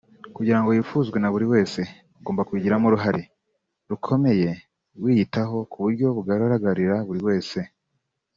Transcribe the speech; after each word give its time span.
Kugirango 0.35 0.67
wifuzwe 0.69 1.17
naburiwese 1.19 1.81
ugomba 2.19 2.45
kubigiramo 2.47 2.85
uruhare 2.89 3.23
rukomeye 3.89 4.49
wiyitaho 5.03 5.57
ku 5.71 5.77
buryo 5.83 6.07
bugaragarira 6.15 6.95
buri 7.07 7.21
wese 7.27 7.59